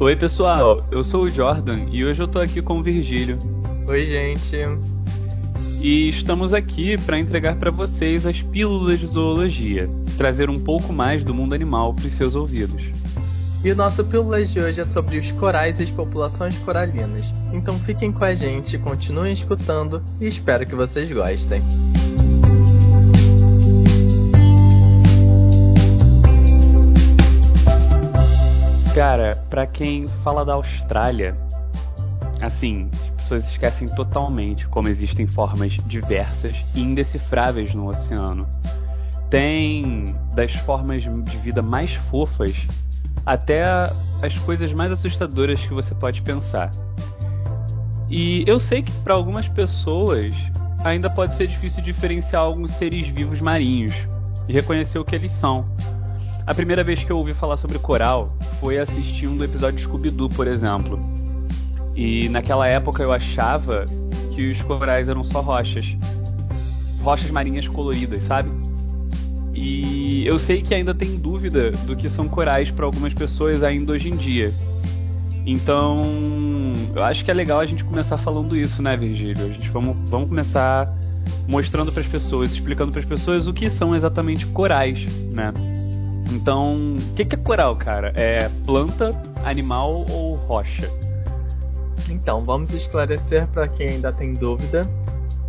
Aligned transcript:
Oi, 0.00 0.16
pessoal, 0.16 0.84
eu 0.90 1.04
sou 1.04 1.22
o 1.22 1.28
Jordan 1.28 1.86
e 1.92 2.04
hoje 2.04 2.20
eu 2.20 2.26
tô 2.26 2.40
aqui 2.40 2.60
com 2.60 2.80
o 2.80 2.82
Virgílio. 2.82 3.38
Oi, 3.88 4.04
gente. 4.04 4.56
E 5.80 6.08
estamos 6.08 6.52
aqui 6.52 6.96
para 7.00 7.16
entregar 7.16 7.54
para 7.54 7.70
vocês 7.70 8.26
as 8.26 8.42
pílulas 8.42 8.98
de 8.98 9.06
zoologia, 9.06 9.88
trazer 10.18 10.50
um 10.50 10.58
pouco 10.58 10.92
mais 10.92 11.22
do 11.22 11.32
mundo 11.32 11.54
animal 11.54 11.94
para 11.94 12.06
os 12.06 12.12
seus 12.12 12.34
ouvidos. 12.34 12.82
E 13.62 13.70
o 13.70 13.76
nosso 13.76 14.04
pílulas 14.04 14.52
de 14.52 14.58
hoje 14.58 14.80
é 14.80 14.84
sobre 14.84 15.16
os 15.16 15.30
corais 15.30 15.78
e 15.78 15.84
as 15.84 15.90
populações 15.90 16.58
coralinas. 16.58 17.32
Então 17.52 17.78
fiquem 17.78 18.10
com 18.10 18.24
a 18.24 18.34
gente, 18.34 18.76
continuem 18.78 19.32
escutando 19.32 20.02
e 20.20 20.26
espero 20.26 20.66
que 20.66 20.74
vocês 20.74 21.10
gostem. 21.10 21.62
Cara, 28.94 29.34
para 29.50 29.66
quem 29.66 30.06
fala 30.22 30.44
da 30.44 30.52
Austrália, 30.52 31.36
assim, 32.40 32.88
as 32.92 33.10
pessoas 33.22 33.50
esquecem 33.50 33.88
totalmente 33.88 34.68
como 34.68 34.86
existem 34.86 35.26
formas 35.26 35.72
diversas 35.84 36.54
e 36.76 36.80
indecifráveis 36.80 37.74
no 37.74 37.88
oceano. 37.88 38.46
Tem 39.28 40.14
das 40.32 40.52
formas 40.52 41.02
de 41.02 41.36
vida 41.38 41.60
mais 41.60 41.94
fofas 41.94 42.68
até 43.26 43.64
as 44.22 44.38
coisas 44.44 44.72
mais 44.72 44.92
assustadoras 44.92 45.58
que 45.58 45.74
você 45.74 45.92
pode 45.92 46.22
pensar. 46.22 46.70
E 48.08 48.44
eu 48.46 48.60
sei 48.60 48.80
que 48.80 48.92
para 48.92 49.14
algumas 49.14 49.48
pessoas 49.48 50.32
ainda 50.84 51.10
pode 51.10 51.34
ser 51.34 51.48
difícil 51.48 51.82
diferenciar 51.82 52.44
alguns 52.44 52.70
seres 52.70 53.08
vivos 53.08 53.40
marinhos 53.40 53.94
e 54.46 54.52
reconhecer 54.52 55.00
o 55.00 55.04
que 55.04 55.16
eles 55.16 55.32
são. 55.32 55.68
A 56.46 56.54
primeira 56.54 56.84
vez 56.84 57.02
que 57.02 57.10
eu 57.10 57.16
ouvi 57.16 57.34
falar 57.34 57.56
sobre 57.56 57.78
coral 57.80 58.36
foi 58.64 58.78
assistindo 58.78 59.38
o 59.38 59.44
episódio 59.44 59.76
de 59.76 59.82
Scooby-Doo, 59.82 60.30
por 60.30 60.46
exemplo. 60.46 60.98
E 61.94 62.30
naquela 62.30 62.66
época 62.66 63.02
eu 63.02 63.12
achava 63.12 63.84
que 64.34 64.50
os 64.50 64.62
corais 64.62 65.06
eram 65.06 65.22
só 65.22 65.42
rochas. 65.42 65.94
Rochas 67.02 67.30
marinhas 67.30 67.68
coloridas, 67.68 68.20
sabe? 68.20 68.48
E 69.54 70.26
eu 70.26 70.38
sei 70.38 70.62
que 70.62 70.74
ainda 70.74 70.94
tem 70.94 71.18
dúvida 71.18 71.72
do 71.72 71.94
que 71.94 72.08
são 72.08 72.26
corais 72.26 72.70
para 72.70 72.86
algumas 72.86 73.12
pessoas 73.12 73.62
ainda 73.62 73.92
hoje 73.92 74.10
em 74.10 74.16
dia. 74.16 74.50
Então, 75.44 76.02
eu 76.96 77.04
acho 77.04 77.22
que 77.22 77.30
é 77.30 77.34
legal 77.34 77.60
a 77.60 77.66
gente 77.66 77.84
começar 77.84 78.16
falando 78.16 78.56
isso, 78.56 78.80
né, 78.80 78.96
Virgílio? 78.96 79.44
A 79.44 79.48
gente 79.48 79.68
vamos, 79.68 79.94
vamos 80.08 80.30
começar 80.30 80.90
mostrando 81.46 81.92
para 81.92 82.00
as 82.00 82.08
pessoas, 82.08 82.52
explicando 82.52 82.92
para 82.92 83.00
as 83.02 83.06
pessoas 83.06 83.46
o 83.46 83.52
que 83.52 83.68
são 83.68 83.94
exatamente 83.94 84.46
corais, 84.46 85.04
né? 85.34 85.52
Então, 86.34 86.72
o 86.72 87.14
que, 87.14 87.24
que 87.24 87.36
é 87.36 87.38
coral, 87.38 87.76
cara? 87.76 88.12
É 88.16 88.48
planta, 88.66 89.10
animal 89.44 90.04
ou 90.10 90.34
rocha? 90.34 90.90
Então, 92.10 92.42
vamos 92.42 92.72
esclarecer 92.72 93.46
para 93.48 93.68
quem 93.68 93.90
ainda 93.90 94.12
tem 94.12 94.34
dúvida. 94.34 94.84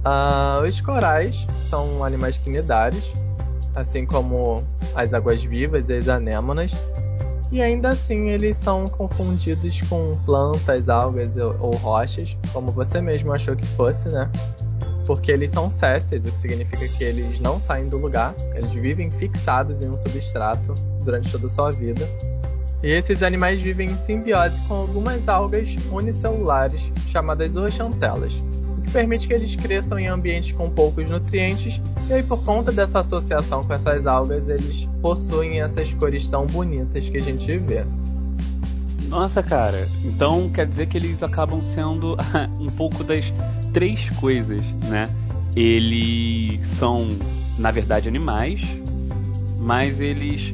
Uh, 0.05 0.65
os 0.65 0.79
corais 0.79 1.47
são 1.69 2.03
animais 2.03 2.37
quinidários, 2.37 3.11
assim 3.73 4.05
como 4.05 4.63
as 4.93 5.11
águas-vivas 5.11 5.89
e 5.89 5.93
as 5.93 6.07
anêmonas. 6.07 6.71
E 7.51 7.61
ainda 7.61 7.89
assim 7.89 8.29
eles 8.29 8.55
são 8.55 8.87
confundidos 8.87 9.81
com 9.81 10.15
plantas, 10.23 10.87
algas 10.87 11.35
ou 11.35 11.75
rochas, 11.77 12.37
como 12.53 12.71
você 12.71 13.01
mesmo 13.01 13.33
achou 13.33 13.55
que 13.55 13.65
fosse, 13.65 14.09
né? 14.09 14.29
Porque 15.05 15.31
eles 15.31 15.51
são 15.51 15.69
césseis, 15.69 16.25
o 16.25 16.31
que 16.31 16.39
significa 16.39 16.87
que 16.87 17.03
eles 17.03 17.39
não 17.39 17.59
saem 17.59 17.87
do 17.87 17.97
lugar, 17.97 18.35
eles 18.55 18.71
vivem 18.71 19.11
fixados 19.11 19.81
em 19.81 19.89
um 19.89 19.95
substrato 19.95 20.73
durante 21.03 21.31
toda 21.31 21.45
a 21.45 21.49
sua 21.49 21.71
vida. 21.71 22.07
E 22.83 22.87
esses 22.87 23.23
animais 23.23 23.61
vivem 23.61 23.89
em 23.89 23.97
simbiose 23.97 24.61
com 24.67 24.73
algumas 24.73 25.27
algas 25.27 25.75
unicelulares 25.91 26.91
chamadas 27.07 27.53
zooxantelas, 27.53 28.33
o 28.33 28.81
que 28.81 28.91
permite 28.91 29.27
que 29.27 29.33
eles 29.33 29.55
cresçam 29.55 29.97
em 29.97 30.07
ambientes 30.07 30.51
com 30.51 30.69
poucos 30.69 31.09
nutrientes, 31.09 31.81
e 32.07 32.13
aí 32.13 32.23
por 32.23 32.43
conta 32.43 32.71
dessa 32.71 32.99
associação 32.99 33.63
com 33.63 33.73
essas 33.73 34.05
algas, 34.05 34.49
eles 34.49 34.87
possuem 35.01 35.61
essas 35.61 35.93
cores 35.93 36.29
tão 36.29 36.45
bonitas 36.45 37.09
que 37.09 37.17
a 37.17 37.21
gente 37.21 37.57
vê. 37.57 37.83
Nossa, 39.07 39.41
cara. 39.41 39.87
Então 40.03 40.49
quer 40.49 40.67
dizer 40.67 40.87
que 40.87 40.97
eles 40.97 41.23
acabam 41.23 41.61
sendo 41.61 42.17
um 42.59 42.67
pouco 42.67 43.03
das 43.03 43.25
três 43.75 44.09
coisas, 44.21 44.61
né? 44.87 45.05
Eles 45.53 46.65
são, 46.65 47.09
na 47.59 47.71
verdade, 47.71 48.07
animais, 48.07 48.61
mas 49.59 49.99
eles 49.99 50.53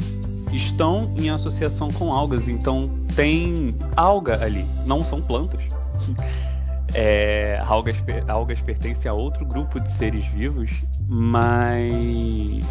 estão 0.51 1.13
em 1.15 1.29
associação 1.29 1.89
com 1.91 2.11
algas, 2.11 2.47
então 2.47 2.89
tem 3.15 3.75
alga 3.95 4.43
ali, 4.43 4.65
não 4.85 5.03
são 5.03 5.21
plantas. 5.21 5.61
É, 6.93 7.57
algas, 7.67 7.95
algas 8.27 8.59
pertencem 8.59 9.09
a 9.09 9.13
outro 9.13 9.45
grupo 9.45 9.79
de 9.79 9.89
seres 9.89 10.25
vivos, 10.25 10.83
mas 11.07 12.67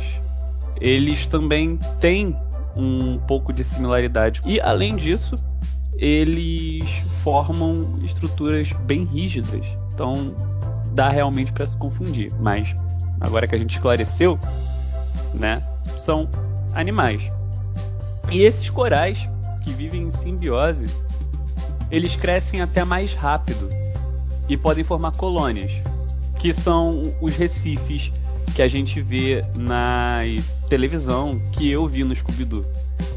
eles 0.79 1.27
também 1.27 1.79
têm 2.01 2.37
um 2.77 3.17
pouco 3.21 3.51
de 3.51 3.65
similaridade. 3.65 4.43
E 4.45 4.61
além 4.61 4.95
disso, 4.95 5.37
eles 5.97 6.85
formam 7.23 7.99
estruturas 8.05 8.71
bem 8.85 9.05
rígidas. 9.05 9.65
Então 9.93 10.35
dá 10.93 11.09
realmente 11.09 11.53
para 11.53 11.67
se 11.67 11.77
confundir. 11.77 12.33
Mas 12.39 12.75
agora 13.21 13.47
que 13.47 13.55
a 13.55 13.59
gente 13.59 13.77
esclareceu, 13.77 14.39
né, 15.39 15.61
são 15.99 16.29
animais. 16.73 17.23
E 18.31 18.43
esses 18.43 18.71
corais 18.71 19.19
que 19.63 19.73
vivem 19.73 20.03
em 20.03 20.11
simbiose, 20.11 20.87
eles 21.91 22.15
crescem 22.15 22.63
até 22.63 22.85
mais 22.85 23.13
rápido 23.13 23.69
e 24.49 24.57
podem 24.57 24.85
formar 24.85 25.13
colônias, 25.13 25.71
que 26.39 26.53
são 26.53 27.03
os 27.21 27.37
recifes 27.37 28.13
que 28.55 28.63
a 28.63 28.69
gente 28.69 29.01
vê 29.01 29.43
na 29.57 30.21
televisão, 30.69 31.41
que 31.53 31.71
eu 31.71 31.87
vi 31.87 32.05
no 32.05 32.15
Scooby-Doo. 32.15 32.65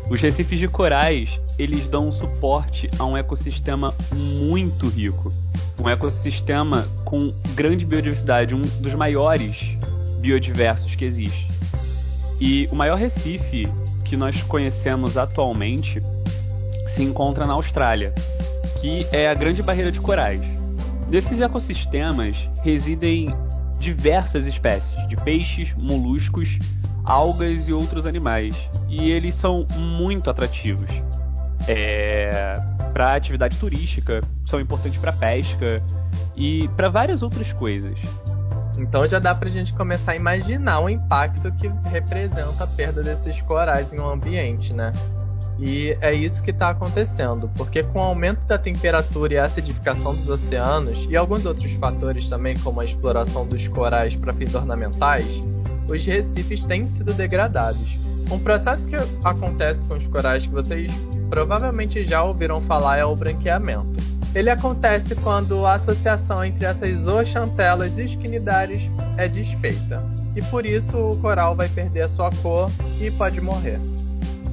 Os 0.10 0.22
recifes 0.22 0.60
de 0.60 0.68
corais, 0.68 1.40
eles 1.58 1.88
dão 1.88 2.12
suporte 2.12 2.90
a 3.00 3.06
um 3.06 3.18
ecossistema 3.18 3.94
muito 4.14 4.88
rico. 4.88 5.32
Um 5.80 5.90
ecossistema 5.90 6.88
com 7.04 7.34
grande 7.56 7.86
biodiversidade, 7.86 8.54
um 8.54 8.62
dos 8.62 8.94
maiores 8.94 9.76
biodiversos 10.20 10.96
que 10.96 11.06
existe. 11.06 11.48
E 12.40 12.68
o 12.72 12.76
maior 12.76 12.98
recife 12.98 13.68
que 14.04 14.18
nós 14.18 14.42
conhecemos 14.44 15.18
atualmente 15.18 16.02
se 16.88 17.04
encontra 17.04 17.46
na 17.46 17.54
Austrália, 17.54 18.14
que 18.80 19.08
é 19.12 19.28
a 19.28 19.34
Grande 19.34 19.64
Barreira 19.64 19.92
de 19.92 20.00
Corais. 20.00 20.42
Nesses 21.10 21.40
ecossistemas 21.40 22.36
residem 22.64 23.34
diversas 23.84 24.48
espécies 24.48 25.08
de 25.08 25.16
peixes, 25.18 25.74
moluscos, 25.76 26.58
algas 27.04 27.68
e 27.68 27.74
outros 27.74 28.06
animais. 28.06 28.58
E 28.88 29.12
eles 29.12 29.36
são 29.36 29.68
muito 29.76 30.30
atrativos. 30.30 30.90
É, 31.68 32.56
para 32.94 33.16
atividade 33.16 33.58
turística, 33.58 34.22
são 34.46 34.60
importantes 34.60 35.00
para 35.00 35.12
pesca 35.12 35.82
e 36.36 36.68
para 36.70 36.90
várias 36.90 37.22
outras 37.22 37.52
coisas. 37.54 38.00
Então 38.78 39.08
já 39.08 39.20
dá 39.20 39.36
pra 39.36 39.50
gente 39.50 39.74
começar 39.74 40.14
a 40.14 40.16
imaginar 40.16 40.80
o 40.80 40.90
impacto 40.90 41.52
que 41.54 41.72
representa 41.90 42.64
a 42.64 42.68
perda 42.68 43.04
desses 43.04 43.40
corais 43.42 43.94
em 43.94 44.00
um 44.00 44.10
ambiente, 44.10 44.74
né? 44.74 44.92
E 45.66 45.98
é 46.02 46.14
isso 46.14 46.44
que 46.44 46.52
está 46.52 46.72
acontecendo, 46.72 47.50
porque 47.56 47.84
com 47.84 48.00
o 48.00 48.02
aumento 48.02 48.42
da 48.46 48.58
temperatura 48.58 49.34
e 49.34 49.38
a 49.38 49.46
acidificação 49.46 50.14
dos 50.14 50.28
oceanos 50.28 51.08
e 51.10 51.16
alguns 51.16 51.46
outros 51.46 51.72
fatores 51.72 52.28
também, 52.28 52.60
como 52.60 52.82
a 52.82 52.86
exploração 52.86 53.48
dos 53.48 53.66
corais 53.70 54.14
para 54.14 54.34
fins 54.34 54.54
ornamentais, 54.56 55.42
os 55.88 56.06
recifes 56.06 56.66
têm 56.66 56.84
sido 56.84 57.14
degradados. 57.14 57.98
Um 58.30 58.38
processo 58.40 58.86
que 58.90 58.98
acontece 59.24 59.86
com 59.86 59.94
os 59.94 60.06
corais 60.06 60.46
que 60.46 60.52
vocês 60.52 60.92
provavelmente 61.30 62.04
já 62.04 62.22
ouviram 62.24 62.60
falar 62.60 62.98
é 62.98 63.06
o 63.06 63.16
branqueamento. 63.16 64.04
Ele 64.36 64.50
acontece 64.50 65.16
quando 65.16 65.66
a 65.66 65.76
associação 65.76 66.44
entre 66.44 66.66
essas 66.66 67.00
zooxantelas 67.00 67.98
e 67.98 68.04
os 68.04 68.16
quinidários 68.16 68.84
é 69.16 69.30
desfeita, 69.30 70.04
e 70.36 70.42
por 70.42 70.66
isso 70.66 70.98
o 70.98 71.18
coral 71.22 71.56
vai 71.56 71.70
perder 71.70 72.02
a 72.02 72.08
sua 72.10 72.32
cor 72.42 72.70
e 73.00 73.10
pode 73.12 73.40
morrer. 73.40 73.80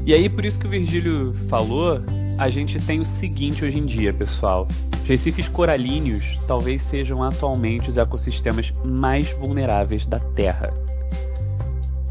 E 0.05 0.15
aí, 0.15 0.29
por 0.29 0.45
isso 0.45 0.59
que 0.59 0.67
o 0.67 0.71
Virgílio 0.71 1.33
falou, 1.49 2.01
a 2.39 2.49
gente 2.49 2.79
tem 2.85 3.01
o 3.01 3.05
seguinte 3.05 3.65
hoje 3.65 3.79
em 3.79 3.87
dia, 3.87 4.13
pessoal. 4.13 4.67
Os 4.95 5.07
recifes 5.07 5.47
coralíneos 5.49 6.39
talvez 6.47 6.83
sejam 6.83 7.23
atualmente 7.23 7.89
os 7.89 7.99
ecossistemas 7.99 8.73
mais 8.85 9.31
vulneráveis 9.33 10.07
da 10.07 10.19
Terra. 10.19 10.73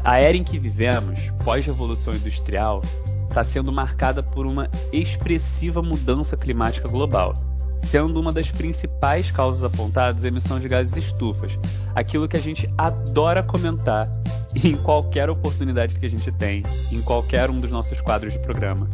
A 0.04 0.18
era 0.18 0.36
em 0.36 0.44
que 0.44 0.58
vivemos, 0.58 1.18
pós-revolução 1.44 2.14
industrial, 2.14 2.80
está 3.28 3.44
sendo 3.44 3.72
marcada 3.72 4.22
por 4.22 4.46
uma 4.46 4.68
expressiva 4.92 5.82
mudança 5.82 6.36
climática 6.36 6.88
global, 6.88 7.34
sendo 7.82 8.18
uma 8.20 8.32
das 8.32 8.50
principais 8.50 9.30
causas 9.30 9.64
apontadas 9.64 10.24
a 10.24 10.28
emissão 10.28 10.58
de 10.58 10.68
gases 10.68 10.96
estufas, 10.96 11.58
aquilo 11.94 12.28
que 12.28 12.36
a 12.36 12.40
gente 12.40 12.68
adora 12.76 13.42
comentar 13.42 14.08
em 14.54 14.76
qualquer 14.76 15.30
oportunidade 15.30 15.98
que 15.98 16.06
a 16.06 16.10
gente 16.10 16.30
tem, 16.32 16.62
em 16.90 17.00
qualquer 17.02 17.50
um 17.50 17.58
dos 17.58 17.70
nossos 17.70 18.00
quadros 18.00 18.32
de 18.32 18.38
programa. 18.40 18.88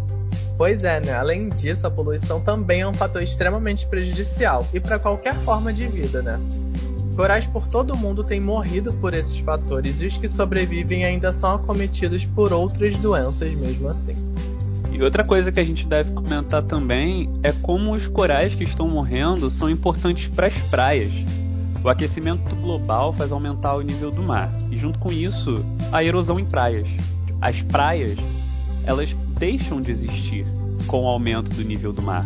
Pois 0.57 0.85
é, 0.85 1.01
né? 1.01 1.13
Além 1.13 1.51
disso, 1.51 1.87
a 1.87 1.91
poluição 1.91 2.41
também 2.41 2.81
é 2.81 2.89
um 2.89 2.95
fator 2.95 3.23
extremamente 3.23 3.87
prejudicial 3.87 4.67
e 4.73 4.81
para 4.81 4.99
qualquer 4.99 5.35
forma 5.41 5.73
de 5.73 5.87
vida, 5.87 6.23
né? 6.23 6.41
Corais 7.15 7.47
por 7.47 7.67
todo 7.69 7.95
o 7.95 7.97
mundo 7.97 8.25
têm 8.25 8.41
morrido 8.41 8.93
por 8.95 9.15
esses 9.15 9.39
fatores 9.39 10.01
e 10.01 10.07
os 10.07 10.19
que 10.19 10.29
sobrevivem 10.29 11.05
ainda 11.05 11.33
são 11.33 11.55
acometidos 11.55 12.25
por 12.25 12.53
outras 12.53 12.97
doenças 12.97 13.53
mesmo 13.55 13.89
assim. 13.89 14.15
E 14.93 15.03
outra 15.03 15.23
coisa 15.25 15.53
que 15.53 15.61
a 15.61 15.65
gente 15.65 15.87
deve 15.87 16.11
comentar 16.13 16.63
também 16.63 17.29
é 17.43 17.53
como 17.53 17.93
os 17.93 18.07
corais 18.07 18.55
que 18.55 18.65
estão 18.65 18.89
morrendo 18.89 19.51
são 19.51 19.69
importantes 19.69 20.29
para 20.35 20.47
as 20.47 20.55
praias. 20.71 21.13
O 21.87 21.89
aquecimento 21.89 22.53
global 22.57 23.13
faz 23.13 23.31
aumentar 23.31 23.77
o 23.77 23.81
nível 23.81 24.11
do 24.11 24.21
mar 24.21 24.51
e 24.73 24.77
junto 24.77 24.99
com 24.99 25.13
isso 25.13 25.65
a 25.93 26.03
erosão 26.03 26.41
em 26.41 26.45
praias. 26.45 26.89
As 27.41 27.63
praias 27.63 28.19
elas 28.85 29.15
deixam 29.39 29.81
de 29.81 29.93
existir 29.93 30.45
com 30.89 31.05
o 31.05 31.07
aumento 31.07 31.49
do 31.51 31.63
nível 31.63 31.93
do 31.93 32.03
mar. 32.03 32.25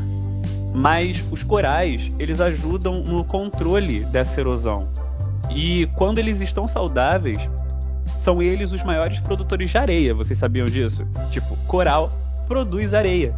Mas 0.73 1.23
os 1.31 1.43
corais, 1.43 2.11
eles 2.19 2.41
ajudam 2.41 3.03
no 3.03 3.23
controle 3.23 4.03
dessa 4.07 4.41
erosão. 4.41 4.89
E 5.51 5.87
quando 5.95 6.19
eles 6.19 6.41
estão 6.41 6.67
saudáveis, 6.67 7.39
são 8.17 8.41
eles 8.41 8.73
os 8.73 8.83
maiores 8.83 9.21
produtores 9.21 9.69
de 9.69 9.77
areia. 9.77 10.15
Vocês 10.15 10.39
sabiam 10.39 10.69
disso? 10.69 11.07
Tipo, 11.31 11.55
coral 11.67 12.09
produz 12.49 12.95
areia. 12.95 13.35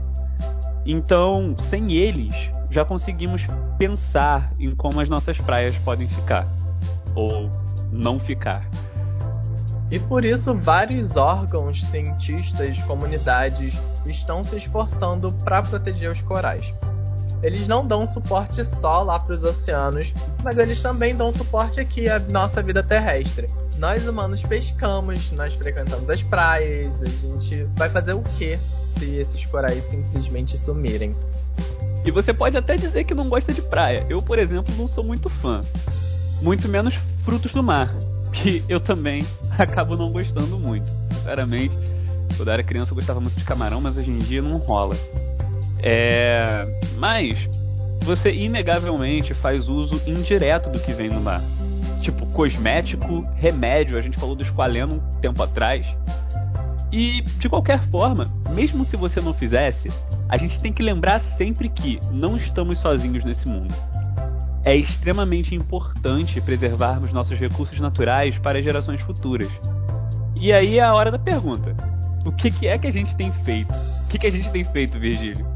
Então, 0.86 1.56
sem 1.58 1.94
eles, 1.94 2.32
já 2.72 2.84
conseguimos 2.84 3.46
pensar 3.78 4.52
em 4.58 4.74
como 4.74 5.00
as 5.00 5.08
nossas 5.08 5.38
praias 5.38 5.76
podem 5.78 6.08
ficar 6.08 6.48
ou 7.14 7.50
não 7.92 8.19
ficar. 8.19 8.66
E 9.90 9.98
por 9.98 10.24
isso, 10.24 10.54
vários 10.54 11.16
órgãos, 11.16 11.84
cientistas, 11.84 12.78
comunidades 12.84 13.78
estão 14.06 14.42
se 14.42 14.56
esforçando 14.56 15.30
para 15.44 15.62
proteger 15.62 16.10
os 16.10 16.22
corais. 16.22 16.72
Eles 17.42 17.69
não 17.69 17.86
dão 17.86 18.06
suporte 18.06 18.64
só 18.64 19.02
lá 19.02 19.19
para 19.19 19.34
os 19.34 19.44
oceanos, 19.44 20.14
mas 20.42 20.56
eles 20.56 20.80
também 20.80 21.14
dão 21.14 21.30
suporte 21.30 21.80
aqui 21.80 22.08
à 22.08 22.19
nossa 22.19 22.62
vida 22.62 22.82
terrestre. 22.82 23.50
Nós 23.76 24.06
humanos 24.06 24.42
pescamos, 24.42 25.30
nós 25.32 25.52
frequentamos 25.52 26.08
as 26.08 26.22
praias, 26.22 27.02
a 27.02 27.06
gente 27.06 27.64
vai 27.76 27.90
fazer 27.90 28.14
o 28.14 28.22
que 28.38 28.56
se 28.86 29.16
esses 29.16 29.44
corais 29.44 29.82
simplesmente 29.84 30.56
sumirem? 30.56 31.14
E 32.04 32.10
você 32.10 32.32
pode 32.32 32.56
até 32.56 32.76
dizer 32.76 33.04
que 33.04 33.14
não 33.14 33.28
gosta 33.28 33.52
de 33.52 33.62
praia. 33.62 34.04
Eu, 34.08 34.20
por 34.20 34.38
exemplo, 34.38 34.75
não 34.76 34.88
sou 34.88 35.04
muito 35.04 35.28
fã. 35.28 35.60
Muito 36.40 36.69
menos 36.69 36.94
frutos 37.25 37.52
do 37.52 37.62
mar 37.62 37.94
que 38.32 38.64
eu 38.69 38.81
também 38.81 39.25
acabo 39.58 39.96
não 39.96 40.10
gostando 40.10 40.58
muito. 40.58 40.90
Sinceramente, 41.12 41.76
quando 42.37 42.49
eu 42.49 42.52
era 42.54 42.62
criança 42.62 42.93
eu 42.93 42.96
gostava 42.96 43.20
muito 43.20 43.37
de 43.37 43.44
camarão, 43.44 43.81
mas 43.81 43.96
hoje 43.96 44.10
em 44.10 44.19
dia 44.19 44.43
não 44.43 44.56
rola. 44.56 44.96
É... 45.81 46.66
Mas 46.96 47.49
você 48.00 48.32
inegavelmente 48.32 49.34
faz 49.34 49.69
uso 49.69 50.00
indireto 50.08 50.70
do 50.70 50.81
que 50.81 50.93
vem 50.93 51.08
no 51.08 51.20
mar. 51.20 51.43
Tipo, 52.00 52.26
cosmético, 52.26 53.25
remédio, 53.37 53.96
a 53.96 54.00
gente 54.00 54.19
falou 54.19 54.34
do 54.34 54.43
esqualeno 54.43 54.94
um 54.94 55.20
tempo 55.20 55.40
atrás. 55.40 55.87
E, 56.90 57.22
de 57.22 57.48
qualquer 57.48 57.81
forma, 57.88 58.28
mesmo 58.50 58.84
se 58.84 58.96
você 58.96 59.20
não 59.20 59.32
fizesse, 59.32 59.88
a 60.32 60.38
gente 60.38 60.58
tem 60.58 60.73
que 60.73 60.82
lembrar 60.82 61.19
sempre 61.19 61.69
que 61.69 62.00
não 62.11 62.38
estamos 62.38 62.79
sozinhos 62.79 63.23
nesse 63.23 63.46
mundo 63.46 63.75
é 64.64 64.75
extremamente 64.75 65.55
importante 65.55 66.40
preservarmos 66.40 67.12
nossos 67.12 67.38
recursos 67.38 67.79
naturais 67.81 68.38
para 68.38 68.62
gerações 68.62 69.00
futuras. 69.00 69.50
E 70.34 70.52
aí 70.52 70.79
é 70.79 70.84
a 70.84 70.94
hora 70.94 71.11
da 71.11 71.19
pergunta: 71.19 71.76
o 72.25 72.32
que, 72.32 72.50
que 72.50 72.67
é 72.67 72.79
que 72.79 72.87
a 72.87 72.93
gente 72.93 73.14
tem 73.17 73.31
feito? 73.44 73.73
O 74.05 74.08
que, 74.08 74.19
que 74.19 74.26
a 74.26 74.31
gente 74.31 74.50
tem 74.50 74.64
feito, 74.64 74.99
Virgílio? 74.99 75.46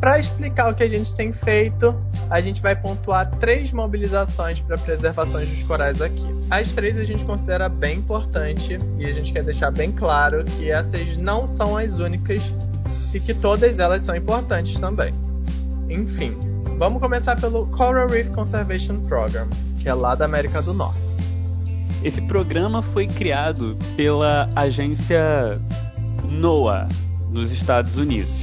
Para 0.00 0.18
explicar 0.18 0.70
o 0.70 0.74
que 0.74 0.82
a 0.82 0.88
gente 0.88 1.14
tem 1.14 1.32
feito, 1.32 1.94
a 2.30 2.40
gente 2.40 2.62
vai 2.62 2.76
pontuar 2.76 3.30
três 3.38 3.72
mobilizações 3.72 4.60
para 4.60 4.78
preservação 4.78 5.40
dos 5.40 5.62
corais 5.62 6.00
aqui. 6.00 6.26
As 6.50 6.72
três 6.72 6.96
a 6.96 7.04
gente 7.04 7.24
considera 7.24 7.68
bem 7.68 7.98
importante 7.98 8.78
e 8.98 9.06
a 9.06 9.12
gente 9.12 9.32
quer 9.32 9.42
deixar 9.42 9.70
bem 9.70 9.90
claro 9.90 10.44
que 10.44 10.70
essas 10.70 11.16
não 11.16 11.48
são 11.48 11.76
as 11.76 11.96
únicas 11.96 12.52
e 13.14 13.20
que 13.20 13.32
todas 13.32 13.78
elas 13.78 14.02
são 14.02 14.14
importantes 14.14 14.78
também. 14.78 15.12
Enfim, 15.88 16.36
Vamos 16.78 17.00
começar 17.00 17.40
pelo 17.40 17.66
Coral 17.68 18.08
Reef 18.08 18.30
Conservation 18.30 19.00
Program, 19.02 19.48
que 19.80 19.88
é 19.88 19.94
lá 19.94 20.16
da 20.16 20.24
América 20.24 20.60
do 20.60 20.74
Norte. 20.74 20.98
Esse 22.02 22.20
programa 22.22 22.82
foi 22.82 23.06
criado 23.06 23.78
pela 23.96 24.48
agência 24.56 25.60
NOAA, 26.24 26.88
nos 27.30 27.52
Estados 27.52 27.96
Unidos. 27.96 28.34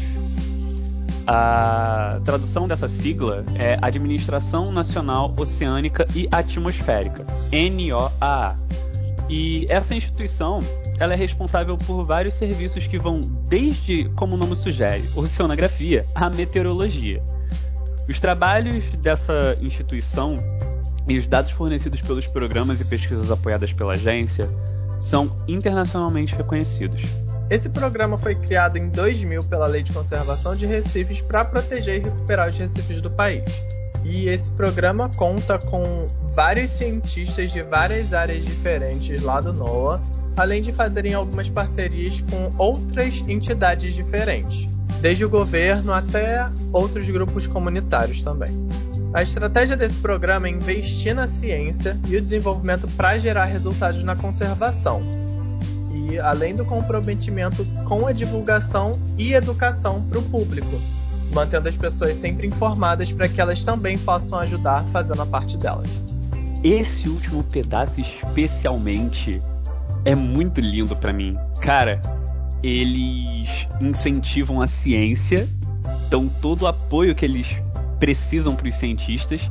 A 1.27 2.21
tradução 2.23 2.67
dessa 2.67 2.87
sigla 2.87 3.43
é 3.55 3.77
Administração 3.81 4.71
Nacional 4.71 5.33
Oceânica 5.37 6.05
e 6.15 6.27
Atmosférica, 6.31 7.25
NOAA. 7.51 8.55
E 9.31 9.65
essa 9.69 9.95
instituição 9.95 10.59
ela 10.99 11.13
é 11.13 11.15
responsável 11.15 11.77
por 11.77 12.03
vários 12.03 12.33
serviços 12.33 12.85
que 12.85 12.99
vão 12.99 13.21
desde, 13.47 14.09
como 14.17 14.35
o 14.35 14.37
nome 14.37 14.57
sugere, 14.57 15.09
oceanografia 15.15 16.05
a 16.13 16.29
meteorologia. 16.29 17.23
Os 18.09 18.19
trabalhos 18.19 18.83
dessa 18.97 19.57
instituição 19.61 20.35
e 21.07 21.17
os 21.17 21.27
dados 21.27 21.51
fornecidos 21.51 22.01
pelos 22.01 22.27
programas 22.27 22.81
e 22.81 22.85
pesquisas 22.85 23.31
apoiadas 23.31 23.71
pela 23.71 23.93
agência 23.93 24.49
são 24.99 25.33
internacionalmente 25.47 26.35
reconhecidos. 26.35 27.03
Esse 27.49 27.69
programa 27.69 28.17
foi 28.17 28.35
criado 28.35 28.75
em 28.75 28.89
2000 28.89 29.45
pela 29.45 29.65
Lei 29.65 29.81
de 29.81 29.93
Conservação 29.93 30.57
de 30.57 30.65
Recifes 30.65 31.21
para 31.21 31.45
proteger 31.45 32.01
e 32.01 32.03
recuperar 32.03 32.49
os 32.49 32.57
recifes 32.57 33.01
do 33.01 33.09
país. 33.09 33.45
E 34.03 34.27
esse 34.27 34.49
programa 34.51 35.09
conta 35.09 35.57
com 35.57 36.07
vários 36.33 36.71
cientistas 36.71 37.51
de 37.51 37.61
várias 37.61 38.13
áreas 38.13 38.43
diferentes 38.43 39.21
lá 39.21 39.39
do 39.39 39.53
NOAA, 39.53 40.01
além 40.35 40.61
de 40.61 40.71
fazerem 40.71 41.13
algumas 41.13 41.49
parcerias 41.49 42.21
com 42.21 42.51
outras 42.57 43.17
entidades 43.27 43.93
diferentes 43.93 44.71
desde 45.01 45.25
o 45.25 45.29
governo 45.29 45.91
até 45.91 46.47
outros 46.71 47.09
grupos 47.09 47.47
comunitários 47.47 48.21
também. 48.21 48.51
A 49.13 49.23
estratégia 49.23 49.75
desse 49.75 49.97
programa 49.97 50.47
é 50.47 50.51
investir 50.51 51.13
na 51.13 51.27
ciência 51.27 51.99
e 52.07 52.15
o 52.15 52.21
desenvolvimento 52.21 52.87
para 52.95 53.17
gerar 53.17 53.45
resultados 53.45 54.03
na 54.03 54.15
conservação, 54.15 55.01
e 55.93 56.17
além 56.19 56.55
do 56.55 56.63
comprometimento 56.63 57.65
com 57.83 58.07
a 58.07 58.13
divulgação 58.13 58.97
e 59.17 59.33
educação 59.33 60.01
para 60.03 60.19
o 60.19 60.23
público, 60.23 60.79
mantendo 61.31 61.67
as 61.67 61.77
pessoas 61.77 62.15
sempre 62.17 62.47
informadas 62.47 63.11
para 63.11 63.27
que 63.27 63.39
elas 63.39 63.63
também 63.63 63.97
possam 63.97 64.39
ajudar 64.39 64.83
fazendo 64.91 65.21
a 65.21 65.25
parte 65.25 65.57
delas. 65.57 65.89
Esse 66.63 67.09
último 67.09 67.43
pedaço 67.43 67.99
especialmente 67.99 69.41
é 70.05 70.13
muito 70.13 70.61
lindo 70.61 70.95
para 70.95 71.11
mim. 71.11 71.37
Cara, 71.59 72.01
eles 72.61 73.67
incentivam 73.79 74.61
a 74.61 74.67
ciência, 74.67 75.47
dão 76.09 76.27
todo 76.27 76.63
o 76.63 76.67
apoio 76.67 77.15
que 77.15 77.25
eles 77.25 77.47
precisam 77.99 78.55
para 78.55 78.67
os 78.67 78.75
cientistas 78.75 79.41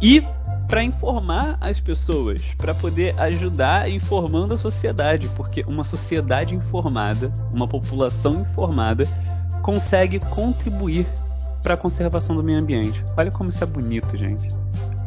e 0.00 0.22
para 0.68 0.82
informar 0.82 1.56
as 1.60 1.78
pessoas, 1.78 2.42
para 2.56 2.74
poder 2.74 3.14
ajudar 3.20 3.88
informando 3.90 4.54
a 4.54 4.58
sociedade, 4.58 5.28
porque 5.36 5.62
uma 5.66 5.84
sociedade 5.84 6.54
informada, 6.54 7.32
uma 7.52 7.68
população 7.68 8.40
informada, 8.40 9.04
consegue 9.64 10.20
contribuir 10.20 11.06
para 11.62 11.72
a 11.72 11.76
conservação 11.76 12.36
do 12.36 12.44
meio 12.44 12.60
ambiente. 12.60 13.02
Olha 13.16 13.30
como 13.30 13.48
isso 13.48 13.64
é 13.64 13.66
bonito, 13.66 14.14
gente. 14.14 14.46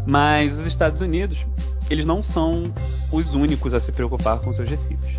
Mas 0.03 0.51
os 0.57 0.65
Estados 0.65 0.99
Unidos, 0.99 1.37
eles 1.91 2.05
não 2.05 2.23
são 2.23 2.63
os 3.11 3.35
únicos 3.35 3.75
a 3.75 3.79
se 3.79 3.91
preocupar 3.91 4.39
com 4.39 4.51
seus 4.51 4.67
recifes. 4.67 5.15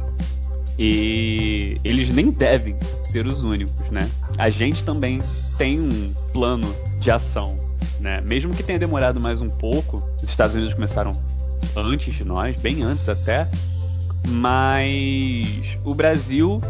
E 0.77 1.81
eles 1.85 2.09
nem 2.11 2.33
devem 2.33 2.77
ser 3.01 3.29
os 3.29 3.45
únicos, 3.45 3.89
né? 3.93 4.11
A 4.37 4.51
gente 4.51 4.83
também 4.83 5.23
tem 5.57 5.79
um 5.79 6.13
plano 6.33 6.67
de 6.99 7.09
ação, 7.09 7.57
né? 8.01 8.21
Mesmo 8.23 8.53
que 8.53 8.65
tenha 8.65 8.79
demorado 8.79 9.21
mais 9.21 9.41
um 9.41 9.49
pouco, 9.49 10.03
os 10.21 10.29
Estados 10.29 10.57
Unidos 10.57 10.75
começaram 10.75 11.13
antes 11.77 12.13
de 12.13 12.25
nós, 12.25 12.57
bem 12.57 12.83
antes 12.83 13.09
até, 13.09 13.47
mas 14.27 15.79
o 15.85 15.95
Brasil 15.95 16.61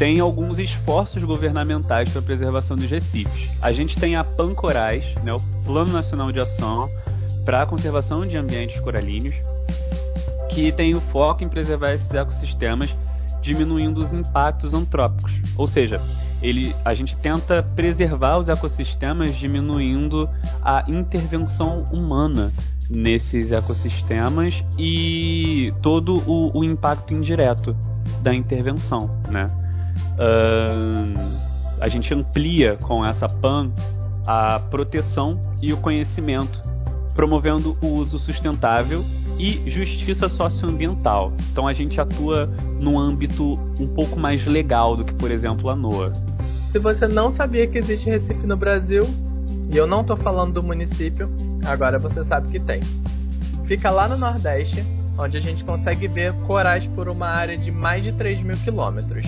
tem 0.00 0.18
alguns 0.18 0.58
esforços 0.58 1.22
governamentais 1.22 2.08
para 2.08 2.20
a 2.20 2.24
preservação 2.24 2.74
dos 2.74 2.86
recifes. 2.86 3.50
A 3.60 3.70
gente 3.70 4.00
tem 4.00 4.16
a 4.16 4.24
Pancorais, 4.24 5.04
né, 5.22 5.30
o 5.30 5.40
Plano 5.62 5.92
Nacional 5.92 6.32
de 6.32 6.40
Ação 6.40 6.88
para 7.44 7.60
a 7.60 7.66
Conservação 7.66 8.22
de 8.22 8.34
Ambientes 8.34 8.80
Coralíneos, 8.80 9.34
que 10.48 10.72
tem 10.72 10.94
o 10.94 11.02
foco 11.02 11.44
em 11.44 11.50
preservar 11.50 11.92
esses 11.92 12.14
ecossistemas 12.14 12.96
diminuindo 13.42 14.00
os 14.00 14.10
impactos 14.10 14.72
antrópicos. 14.72 15.34
Ou 15.54 15.66
seja, 15.66 16.00
ele, 16.40 16.74
a 16.82 16.94
gente 16.94 17.14
tenta 17.18 17.62
preservar 17.62 18.38
os 18.38 18.48
ecossistemas 18.48 19.36
diminuindo 19.36 20.30
a 20.62 20.82
intervenção 20.88 21.84
humana 21.92 22.50
nesses 22.88 23.52
ecossistemas 23.52 24.64
e 24.78 25.70
todo 25.82 26.26
o, 26.26 26.58
o 26.58 26.64
impacto 26.64 27.12
indireto 27.12 27.76
da 28.22 28.32
intervenção, 28.34 29.10
né? 29.28 29.46
Uh, 30.14 31.40
a 31.80 31.88
gente 31.88 32.12
amplia 32.12 32.76
com 32.76 33.04
essa 33.04 33.28
PAN 33.28 33.70
a 34.26 34.60
proteção 34.70 35.40
e 35.62 35.72
o 35.72 35.76
conhecimento, 35.78 36.60
promovendo 37.14 37.76
o 37.82 37.86
uso 37.86 38.18
sustentável 38.18 39.04
e 39.38 39.70
justiça 39.70 40.28
socioambiental. 40.28 41.32
Então 41.50 41.66
a 41.66 41.72
gente 41.72 42.00
atua 42.00 42.48
num 42.80 42.98
âmbito 42.98 43.58
um 43.78 43.86
pouco 43.86 44.18
mais 44.18 44.44
legal 44.44 44.96
do 44.96 45.04
que, 45.04 45.14
por 45.14 45.30
exemplo, 45.30 45.70
a 45.70 45.76
NOAA. 45.76 46.12
Se 46.62 46.78
você 46.78 47.08
não 47.08 47.30
sabia 47.30 47.66
que 47.66 47.78
existe 47.78 48.08
Recife 48.08 48.46
no 48.46 48.56
Brasil, 48.56 49.06
e 49.72 49.76
eu 49.76 49.86
não 49.86 50.02
estou 50.02 50.16
falando 50.16 50.54
do 50.54 50.62
município, 50.62 51.30
agora 51.64 51.98
você 51.98 52.24
sabe 52.24 52.48
que 52.48 52.60
tem. 52.60 52.80
Fica 53.64 53.90
lá 53.90 54.08
no 54.08 54.16
Nordeste, 54.16 54.84
onde 55.16 55.36
a 55.36 55.40
gente 55.40 55.64
consegue 55.64 56.08
ver 56.08 56.32
corais 56.46 56.86
por 56.88 57.08
uma 57.08 57.28
área 57.28 57.56
de 57.56 57.70
mais 57.70 58.04
de 58.04 58.12
3 58.12 58.42
mil 58.42 58.56
quilômetros. 58.56 59.26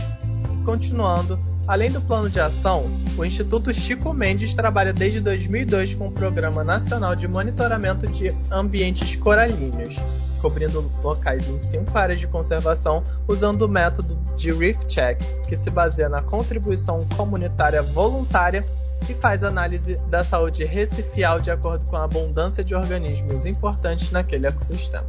Continuando, 0.64 1.38
além 1.66 1.90
do 1.90 2.00
plano 2.00 2.30
de 2.30 2.38
ação, 2.38 2.84
o 3.18 3.24
Instituto 3.24 3.74
Chico 3.74 4.12
Mendes 4.12 4.54
trabalha 4.54 4.92
desde 4.92 5.20
2002 5.20 5.94
com 5.94 6.08
o 6.08 6.12
Programa 6.12 6.62
Nacional 6.62 7.16
de 7.16 7.26
Monitoramento 7.26 8.06
de 8.06 8.32
Ambientes 8.50 9.16
Coralíneos, 9.16 9.96
cobrindo 10.40 10.90
locais 11.02 11.48
em 11.48 11.58
cinco 11.58 11.96
áreas 11.98 12.20
de 12.20 12.26
conservação 12.26 13.02
usando 13.26 13.62
o 13.62 13.68
método 13.68 14.16
de 14.36 14.52
Reef 14.52 14.78
Check, 14.86 15.18
que 15.48 15.56
se 15.56 15.68
baseia 15.68 16.08
na 16.08 16.22
contribuição 16.22 17.04
comunitária 17.16 17.82
voluntária 17.82 18.64
e 19.08 19.14
faz 19.14 19.42
análise 19.42 19.96
da 20.08 20.22
saúde 20.22 20.64
recifial 20.64 21.40
de 21.40 21.50
acordo 21.50 21.84
com 21.86 21.96
a 21.96 22.04
abundância 22.04 22.62
de 22.62 22.74
organismos 22.74 23.46
importantes 23.46 24.12
naquele 24.12 24.46
ecossistema. 24.46 25.06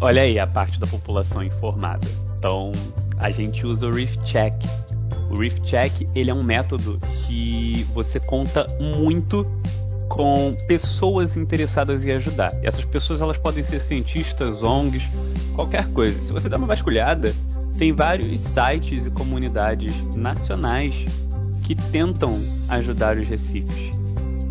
Olha 0.00 0.22
aí 0.22 0.38
a 0.40 0.46
parte 0.46 0.80
da 0.80 0.86
população 0.86 1.44
informada. 1.44 2.06
Então, 2.36 2.72
a 3.22 3.30
gente 3.30 3.64
usa 3.64 3.86
o 3.86 3.94
Reef 3.94 4.14
Check. 4.24 4.52
O 5.30 5.38
Reef 5.38 5.58
Check, 5.60 6.08
ele 6.14 6.30
é 6.30 6.34
um 6.34 6.42
método 6.42 7.00
que 7.26 7.86
você 7.94 8.20
conta 8.20 8.66
muito 8.78 9.46
com 10.08 10.54
pessoas 10.66 11.36
interessadas 11.36 12.04
em 12.04 12.10
ajudar. 12.10 12.52
E 12.62 12.66
essas 12.66 12.84
pessoas 12.84 13.22
elas 13.22 13.38
podem 13.38 13.64
ser 13.64 13.80
cientistas, 13.80 14.62
ONGs, 14.62 15.04
qualquer 15.54 15.86
coisa. 15.92 16.20
Se 16.20 16.32
você 16.32 16.48
dá 16.48 16.58
uma 16.58 16.66
vasculhada, 16.66 17.32
tem 17.78 17.92
vários 17.92 18.40
sites 18.40 19.06
e 19.06 19.10
comunidades 19.10 19.94
nacionais 20.14 21.06
que 21.62 21.74
tentam 21.74 22.38
ajudar 22.68 23.16
os 23.16 23.26
recifes, 23.26 23.90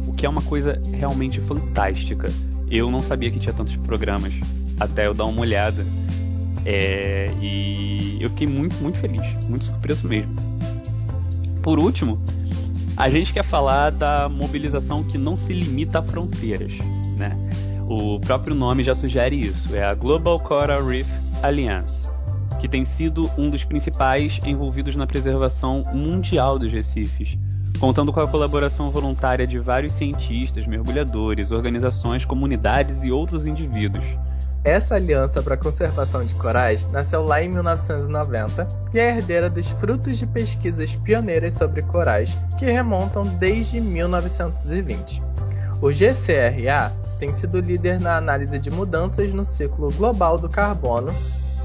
o 0.07 0.13
que 0.13 0.25
é 0.25 0.29
uma 0.29 0.41
coisa 0.41 0.81
realmente 0.93 1.39
fantástica. 1.41 2.27
Eu 2.69 2.89
não 2.89 3.01
sabia 3.01 3.29
que 3.29 3.39
tinha 3.39 3.53
tantos 3.53 3.75
programas 3.75 4.33
até 4.79 5.05
eu 5.05 5.13
dar 5.13 5.25
uma 5.25 5.41
olhada. 5.41 5.85
É, 6.65 7.31
e 7.41 8.17
eu 8.19 8.29
fiquei 8.29 8.47
muito, 8.47 8.75
muito 8.81 8.97
feliz, 8.99 9.21
muito 9.45 9.65
surpreso 9.65 10.07
mesmo. 10.07 10.33
Por 11.61 11.79
último, 11.79 12.19
a 12.97 13.09
gente 13.09 13.33
quer 13.33 13.43
falar 13.43 13.91
da 13.91 14.29
mobilização 14.29 15.03
que 15.03 15.17
não 15.17 15.35
se 15.35 15.53
limita 15.53 15.99
a 15.99 16.03
fronteiras, 16.03 16.73
né? 17.17 17.37
O 17.87 18.19
próprio 18.19 18.55
nome 18.55 18.83
já 18.83 18.95
sugere 18.95 19.39
isso, 19.39 19.75
é 19.75 19.83
a 19.83 19.93
Global 19.93 20.39
Coral 20.39 20.85
Reef 20.85 21.07
Alliance, 21.43 22.09
que 22.59 22.67
tem 22.67 22.85
sido 22.85 23.29
um 23.37 23.49
dos 23.49 23.63
principais 23.63 24.39
envolvidos 24.45 24.95
na 24.95 25.05
preservação 25.05 25.83
mundial 25.93 26.57
dos 26.57 26.71
recifes, 26.71 27.37
contando 27.79 28.13
com 28.13 28.19
a 28.19 28.27
colaboração 28.27 28.91
voluntária 28.91 29.45
de 29.45 29.59
vários 29.59 29.93
cientistas, 29.93 30.65
mergulhadores, 30.65 31.51
organizações, 31.51 32.23
comunidades 32.23 33.03
e 33.03 33.11
outros 33.11 33.45
indivíduos. 33.45 34.05
Essa 34.63 34.95
aliança 34.95 35.41
para 35.41 35.55
a 35.55 35.57
conservação 35.57 36.23
de 36.23 36.35
corais 36.35 36.87
nasceu 36.91 37.23
lá 37.23 37.41
em 37.41 37.49
1990 37.49 38.67
e 38.93 38.99
é 38.99 39.17
herdeira 39.17 39.49
dos 39.49 39.67
frutos 39.71 40.19
de 40.19 40.27
pesquisas 40.27 40.95
pioneiras 40.95 41.55
sobre 41.55 41.81
corais 41.81 42.37
que 42.59 42.65
remontam 42.65 43.23
desde 43.23 43.81
1920. 43.81 45.19
O 45.81 45.91
GCRA 45.91 46.91
tem 47.17 47.33
sido 47.33 47.59
líder 47.59 47.99
na 47.99 48.17
análise 48.17 48.59
de 48.59 48.69
mudanças 48.69 49.33
no 49.33 49.43
ciclo 49.43 49.89
global 49.93 50.37
do 50.37 50.47
carbono, 50.47 51.11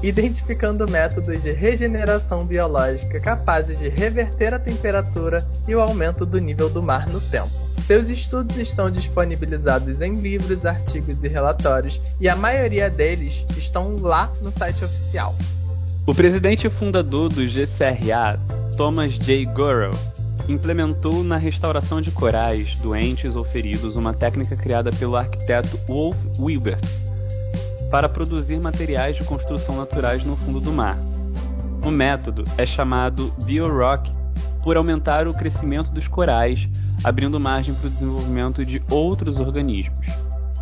identificando 0.01 0.89
métodos 0.89 1.41
de 1.41 1.51
regeneração 1.51 2.45
biológica 2.45 3.19
capazes 3.19 3.79
de 3.79 3.89
reverter 3.89 4.53
a 4.53 4.59
temperatura 4.59 5.45
e 5.67 5.75
o 5.75 5.81
aumento 5.81 6.25
do 6.25 6.39
nível 6.39 6.69
do 6.69 6.83
mar 6.83 7.07
no 7.07 7.19
tempo. 7.19 7.49
Seus 7.79 8.09
estudos 8.09 8.57
estão 8.57 8.91
disponibilizados 8.91 10.01
em 10.01 10.13
livros, 10.15 10.65
artigos 10.65 11.23
e 11.23 11.27
relatórios, 11.27 12.01
e 12.19 12.27
a 12.27 12.35
maioria 12.35 12.89
deles 12.89 13.45
estão 13.57 13.95
lá 13.95 14.31
no 14.41 14.51
site 14.51 14.83
oficial. 14.83 15.33
O 16.05 16.13
presidente 16.13 16.69
fundador 16.69 17.29
do 17.29 17.45
GCRA, 17.47 18.39
Thomas 18.75 19.13
J. 19.13 19.45
Gurrow, 19.45 19.97
implementou 20.47 21.23
na 21.23 21.37
restauração 21.37 22.01
de 22.01 22.11
corais 22.11 22.75
doentes 22.75 23.35
ou 23.35 23.43
feridos 23.43 23.95
uma 23.95 24.13
técnica 24.13 24.55
criada 24.55 24.91
pelo 24.91 25.15
arquiteto 25.15 25.77
Wolf 25.87 26.15
Wilberts 26.39 27.06
para 27.89 28.09
produzir 28.09 28.59
materiais 28.59 29.15
de 29.15 29.23
construção 29.23 29.77
naturais 29.77 30.23
no 30.23 30.35
fundo 30.35 30.59
do 30.59 30.73
mar. 30.73 30.97
O 31.83 31.91
método 31.91 32.43
é 32.57 32.65
chamado 32.65 33.33
BioRock 33.43 34.11
por 34.63 34.75
aumentar 34.75 35.27
o 35.27 35.33
crescimento 35.33 35.91
dos 35.91 36.07
corais 36.07 36.67
abrindo 37.03 37.39
margem 37.39 37.73
para 37.73 37.87
o 37.87 37.89
desenvolvimento 37.89 38.65
de 38.65 38.81
outros 38.89 39.39
organismos. 39.39 40.07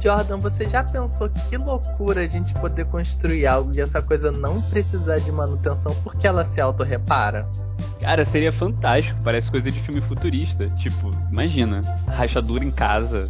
Jordan, 0.01 0.38
você 0.38 0.70
já 0.70 0.84
pensou 0.84 1.29
que 1.29 1.58
loucura 1.58 2.22
a 2.22 2.27
gente 2.27 2.53
poder 2.55 2.86
construir 2.86 3.48
algo 3.48 3.72
e 3.74 3.82
essa 3.82 4.01
coisa 4.01 4.32
não 4.32 4.62
precisar 4.62 5.17
de 5.20 5.32
manutenção 5.32 5.96
porque 6.03 6.27
ela 6.27 6.46
se 6.46 6.62
autorrepara? 6.62 7.48
Cara, 8.01 8.24
seria 8.24 8.51
fantástico, 8.51 9.17
parece 9.24 9.50
coisa 9.50 9.72
de 9.72 9.79
filme 9.79 10.01
futurista. 10.01 10.67
Tipo, 10.77 11.10
imagina, 11.32 11.82
rachadura 12.08 12.63
em 12.63 12.70
casa 12.70 13.24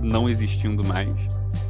não 0.00 0.28
existindo 0.28 0.82
mais. 0.82 1.12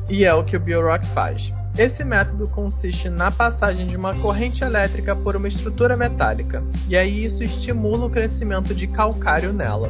E 0.09 0.25
é 0.25 0.33
o 0.33 0.43
que 0.43 0.57
o 0.57 0.61
BioRock 0.61 1.05
faz. 1.09 1.53
Esse 1.78 2.02
método 2.02 2.49
consiste 2.49 3.08
na 3.08 3.30
passagem 3.30 3.87
de 3.87 3.97
uma 3.97 4.12
corrente 4.12 4.64
elétrica 4.64 5.14
por 5.14 5.37
uma 5.37 5.47
estrutura 5.47 5.97
metálica, 5.97 6.61
e 6.88 6.97
aí 6.97 7.25
isso 7.25 7.44
estimula 7.44 8.06
o 8.06 8.11
crescimento 8.11 8.75
de 8.75 8.88
calcário 8.88 9.52
nela. 9.52 9.88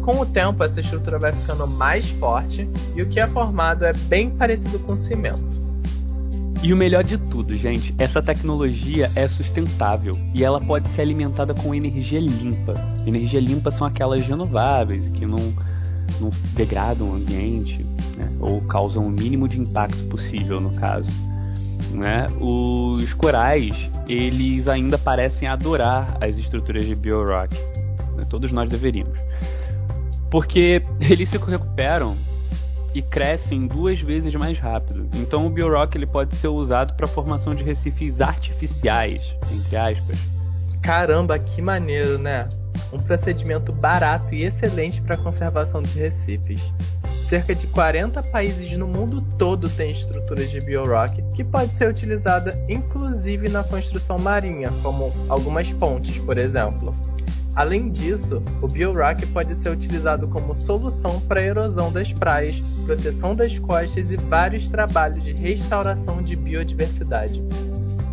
Com 0.00 0.18
o 0.18 0.24
tempo, 0.24 0.64
essa 0.64 0.80
estrutura 0.80 1.18
vai 1.18 1.34
ficando 1.34 1.66
mais 1.66 2.08
forte 2.12 2.66
e 2.94 3.02
o 3.02 3.06
que 3.06 3.20
é 3.20 3.26
formado 3.26 3.84
é 3.84 3.92
bem 3.92 4.30
parecido 4.30 4.78
com 4.78 4.96
cimento. 4.96 5.60
E 6.62 6.72
o 6.72 6.76
melhor 6.76 7.04
de 7.04 7.18
tudo, 7.18 7.54
gente, 7.54 7.94
essa 7.98 8.22
tecnologia 8.22 9.10
é 9.14 9.28
sustentável 9.28 10.18
e 10.32 10.42
ela 10.42 10.58
pode 10.58 10.88
ser 10.88 11.02
alimentada 11.02 11.52
com 11.52 11.74
energia 11.74 12.18
limpa. 12.18 12.74
Energia 13.06 13.40
limpa 13.40 13.70
são 13.70 13.86
aquelas 13.86 14.26
renováveis 14.26 15.10
que 15.10 15.26
não, 15.26 15.52
não 16.18 16.30
degradam 16.54 17.10
o 17.10 17.14
ambiente 17.14 17.84
né? 18.16 18.32
ou 18.40 18.62
causam 18.62 19.06
o 19.06 19.10
mínimo 19.10 19.46
de 19.46 19.60
impacto 19.60 20.02
possível 20.04 20.62
no 20.62 20.70
caso. 20.70 21.25
Né? 21.92 22.26
Os 22.40 23.12
corais, 23.14 23.74
eles 24.08 24.68
ainda 24.68 24.98
parecem 24.98 25.48
adorar 25.48 26.16
as 26.20 26.36
estruturas 26.36 26.84
de 26.84 26.94
biorock. 26.94 27.54
Né? 28.16 28.24
Todos 28.28 28.52
nós 28.52 28.68
deveríamos. 28.68 29.18
Porque 30.30 30.82
eles 31.00 31.28
se 31.28 31.38
recuperam 31.38 32.16
e 32.96 33.02
crescem 33.02 33.66
duas 33.66 34.00
vezes 34.00 34.34
mais 34.34 34.58
rápido. 34.58 35.06
Então 35.16 35.46
o 35.46 35.50
Biorock 35.50 35.96
ele 35.98 36.06
pode 36.06 36.34
ser 36.34 36.48
usado 36.48 36.94
para 36.94 37.06
formação 37.06 37.54
de 37.54 37.62
recifes 37.62 38.22
artificiais, 38.22 39.34
entre 39.52 39.76
aspas. 39.76 40.18
Caramba, 40.80 41.38
que 41.38 41.60
maneiro, 41.60 42.16
né? 42.16 42.48
Um 42.90 42.98
procedimento 42.98 43.70
barato 43.70 44.34
e 44.34 44.44
excelente 44.44 45.02
para 45.02 45.14
conservação 45.16 45.82
de 45.82 45.98
recifes. 45.98 46.72
Cerca 47.28 47.54
de 47.54 47.66
40 47.66 48.22
países 48.24 48.76
no 48.76 48.86
mundo 48.86 49.20
todo 49.36 49.68
têm 49.68 49.90
estruturas 49.90 50.48
de 50.48 50.60
biorock 50.60 51.20
que 51.34 51.42
pode 51.42 51.74
ser 51.74 51.88
utilizada 51.88 52.56
inclusive 52.68 53.48
na 53.48 53.64
construção 53.64 54.16
marinha, 54.18 54.72
como 54.82 55.12
algumas 55.28 55.72
pontes, 55.72 56.18
por 56.18 56.38
exemplo. 56.38 56.94
Além 57.56 57.90
disso, 57.90 58.42
o 58.60 58.68
BioRock 58.68 59.26
pode 59.28 59.54
ser 59.54 59.70
utilizado 59.70 60.28
como 60.28 60.54
solução 60.54 61.18
para 61.20 61.40
a 61.40 61.42
erosão 61.42 61.90
das 61.90 62.12
praias, 62.12 62.62
proteção 62.84 63.34
das 63.34 63.58
costas 63.58 64.10
e 64.10 64.16
vários 64.16 64.68
trabalhos 64.68 65.24
de 65.24 65.32
restauração 65.32 66.22
de 66.22 66.36
biodiversidade. 66.36 67.42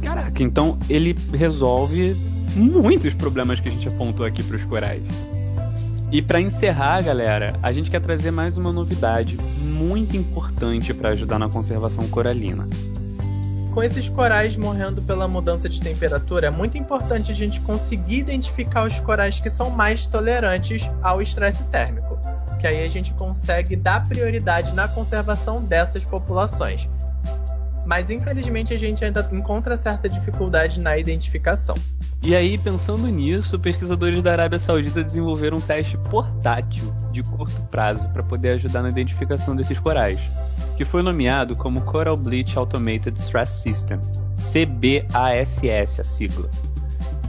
Caraca, 0.01 0.41
então 0.41 0.79
ele 0.89 1.13
resolve 1.34 2.15
muitos 2.55 3.13
problemas 3.13 3.60
que 3.60 3.67
a 3.67 3.72
gente 3.72 3.88
apontou 3.88 4.25
aqui 4.25 4.41
para 4.41 4.55
os 4.55 4.63
corais. 4.63 5.03
E 6.13 6.22
para 6.22 6.39
encerrar, 6.39 7.01
galera, 7.01 7.58
a 7.63 7.72
gente 7.72 7.89
quer 7.89 8.00
trazer 8.00 8.29
mais 8.29 8.55
uma 8.55 8.72
novidade 8.72 9.36
muito 9.36 10.15
importante 10.15 10.93
para 10.93 11.10
ajudar 11.10 11.39
na 11.39 11.50
conservação 11.50 12.08
coralina. 12.08 12.67
Com 13.74 13.82
esses 13.82 14.08
corais 14.10 14.55
morrendo 14.55 15.01
pela 15.01 15.27
mudança 15.27 15.67
de 15.67 15.82
temperatura, 15.82 16.50
é 16.50 16.51
muito 16.51 16.77
importante 16.77 17.32
a 17.32 17.34
gente 17.34 17.60
conseguir 17.62 18.20
identificar 18.20 18.86
os 18.86 19.00
corais 19.00 19.39
que 19.39 19.50
são 19.50 19.72
mais 19.72 20.05
tolerantes 20.05 20.88
ao 21.01 21.20
estresse 21.20 21.63
térmico, 21.70 22.20
que 22.60 22.67
aí 22.67 22.86
a 22.86 22.89
gente 22.89 23.12
consegue 23.15 23.75
dar 23.75 24.08
prioridade 24.08 24.72
na 24.75 24.88
conservação 24.88 25.63
dessas 25.63 26.03
populações. 26.03 26.88
Mas 27.88 28.12
infelizmente 28.12 28.72
a 28.72 28.77
gente 28.77 29.03
ainda 29.03 29.27
encontra 29.32 29.75
certa 29.75 30.08
dificuldade 30.08 30.79
na 30.79 30.96
identificação. 30.96 31.74
E 32.25 32.33
aí, 32.33 32.57
pensando 32.57 33.05
nisso, 33.09 33.59
pesquisadores 33.59 34.23
da 34.23 34.31
Arábia 34.31 34.57
Saudita 34.57 35.03
desenvolveram 35.03 35.57
um 35.57 35.61
teste 35.61 35.97
portátil 35.97 36.95
de 37.11 37.21
curto 37.21 37.61
prazo 37.63 38.07
para 38.13 38.23
poder 38.23 38.51
ajudar 38.51 38.81
na 38.81 38.87
identificação 38.87 39.53
desses 39.53 39.77
corais, 39.77 40.21
que 40.77 40.85
foi 40.85 41.03
nomeado 41.03 41.53
como 41.53 41.81
Coral 41.81 42.15
Bleach 42.15 42.57
Automated 42.57 43.19
Stress 43.19 43.61
System, 43.61 43.99
CBASS 44.37 45.99
a 45.99 46.03
sigla. 46.03 46.49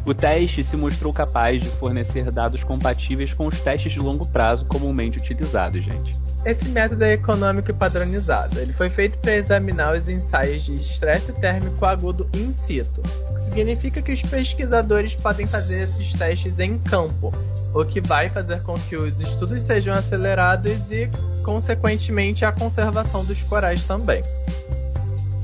O 0.07 0.15
teste 0.15 0.63
se 0.63 0.77
mostrou 0.77 1.13
capaz 1.13 1.61
de 1.61 1.69
fornecer 1.71 2.31
dados 2.31 2.63
compatíveis 2.63 3.33
com 3.33 3.49
os 3.49 3.61
testes 3.61 3.91
de 3.91 3.99
longo 3.99 4.29
prazo 4.29 4.65
comumente 4.67 5.19
utilizados, 5.19 5.83
gente. 5.83 6.24
Esse 6.45 6.69
método 6.69 7.03
é 7.05 7.15
econômico 7.15 7.71
e 7.71 7.75
padronizado. 7.75 8.61
Ele 8.61 8.73
foi 8.73 8.91
feito 8.91 9.17
para 9.19 9.35
examinar 9.35 9.97
os 9.97 10.09
ensaios 10.09 10.65
de 10.65 10.75
estresse 10.75 11.33
térmico 11.33 11.87
agudo 11.87 12.29
in 12.35 12.53
situ. 12.53 13.03
Significa 13.39 14.03
que 14.03 14.13
os 14.13 14.21
pesquisadores 14.21 15.15
podem 15.15 15.47
fazer 15.47 15.83
esses 15.83 16.13
testes 16.13 16.59
em 16.59 16.79
campo, 16.79 17.33
o 17.73 17.85
que 17.85 18.01
vai 18.01 18.29
fazer 18.29 18.63
com 18.63 18.75
que 18.75 18.95
os 18.95 19.21
estudos 19.21 19.63
sejam 19.63 19.95
acelerados 19.95 20.93
e, 20.93 21.11
consequentemente, 21.43 22.45
a 22.45 22.53
conservação 22.53 23.25
dos 23.25 23.43
corais 23.43 23.85
também. 23.85 24.23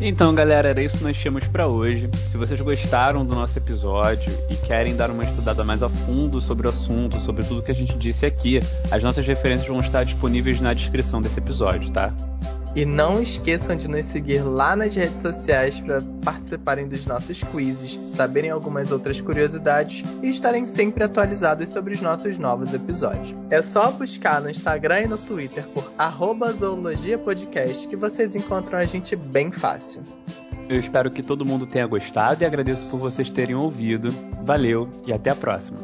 Então, 0.02 0.34
galera, 0.34 0.70
era 0.70 0.82
isso 0.82 0.96
que 0.96 1.04
nós 1.04 1.16
tínhamos 1.16 1.44
para 1.48 1.68
hoje. 1.68 2.08
Se 2.30 2.38
vocês 2.38 2.58
gostaram 2.62 3.24
do 3.24 3.34
nosso 3.34 3.58
episódio 3.58 4.32
e 4.48 4.56
querem 4.56 4.96
dar 4.96 5.10
uma 5.10 5.24
estudada 5.24 5.62
mais 5.62 5.82
a 5.82 5.90
fundo 5.90 6.40
sobre 6.40 6.66
o 6.66 6.70
assunto, 6.70 7.20
sobre 7.20 7.44
tudo 7.44 7.62
que 7.62 7.70
a 7.70 7.74
gente 7.74 7.98
disse 7.98 8.24
aqui, 8.24 8.58
as 8.90 9.02
nossas 9.02 9.26
referências 9.26 9.68
vão 9.68 9.80
estar 9.80 10.02
disponíveis 10.04 10.58
na 10.58 10.72
descrição 10.72 11.20
desse 11.20 11.38
episódio, 11.38 11.90
tá? 11.90 12.14
E 12.74 12.84
não 12.84 13.20
esqueçam 13.20 13.74
de 13.74 13.88
nos 13.88 14.06
seguir 14.06 14.42
lá 14.42 14.76
nas 14.76 14.94
redes 14.94 15.20
sociais 15.20 15.80
para 15.80 16.00
participarem 16.24 16.86
dos 16.86 17.04
nossos 17.04 17.42
quizzes, 17.42 17.98
saberem 18.14 18.50
algumas 18.50 18.92
outras 18.92 19.20
curiosidades 19.20 20.04
e 20.22 20.28
estarem 20.28 20.66
sempre 20.66 21.02
atualizados 21.02 21.68
sobre 21.68 21.94
os 21.94 22.00
nossos 22.00 22.38
novos 22.38 22.72
episódios. 22.72 23.34
É 23.50 23.60
só 23.60 23.90
buscar 23.90 24.40
no 24.40 24.48
Instagram 24.48 25.02
e 25.02 25.08
no 25.08 25.18
Twitter 25.18 25.64
por 25.74 25.90
zoologiapodcast 26.52 27.88
que 27.88 27.96
vocês 27.96 28.36
encontram 28.36 28.78
a 28.78 28.84
gente 28.84 29.16
bem 29.16 29.50
fácil. 29.50 30.02
Eu 30.68 30.78
espero 30.78 31.10
que 31.10 31.24
todo 31.24 31.44
mundo 31.44 31.66
tenha 31.66 31.86
gostado 31.86 32.42
e 32.42 32.46
agradeço 32.46 32.86
por 32.86 33.00
vocês 33.00 33.28
terem 33.28 33.56
ouvido. 33.56 34.08
Valeu 34.44 34.88
e 35.04 35.12
até 35.12 35.30
a 35.30 35.34
próxima. 35.34 35.78